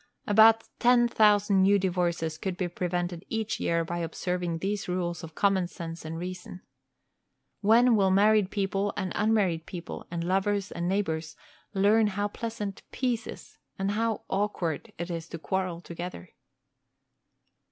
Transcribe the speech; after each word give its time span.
About 0.25 0.63
ten 0.79 1.07
thousand 1.07 1.61
new 1.61 1.77
divorces 1.77 2.39
could 2.39 2.57
be 2.57 2.67
prevented 2.67 3.23
each 3.29 3.59
year 3.59 3.85
by 3.85 3.99
observing 3.99 4.57
these 4.57 4.87
rules 4.87 5.23
of 5.23 5.35
common 5.35 5.67
sense 5.67 6.03
and 6.03 6.17
reason. 6.17 6.63
When 7.59 7.95
will 7.95 8.09
married 8.09 8.49
people 8.49 8.93
and 8.97 9.11
unmarried 9.13 9.67
people, 9.67 10.07
and 10.09 10.23
lovers 10.23 10.71
and 10.71 10.89
neighbors, 10.89 11.35
learn 11.75 12.07
how 12.07 12.29
pleasant 12.29 12.81
peace 12.91 13.27
is, 13.27 13.59
and 13.77 13.91
how 13.91 14.23
awkward 14.27 14.91
it 14.97 15.11
is 15.11 15.29
to 15.29 15.37
quarrel 15.37 15.81
together? 15.81 16.29